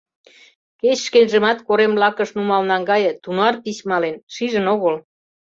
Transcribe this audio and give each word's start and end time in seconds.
Кеч 0.79 0.97
шкенжымат 1.07 1.59
корем 1.67 1.93
лакыш 2.01 2.29
нумал 2.37 2.61
наҥгае, 2.71 3.11
тунар 3.23 3.53
пич 3.63 3.77
мален, 3.89 4.15
шижын 4.33 4.65
огыл. 4.73 4.95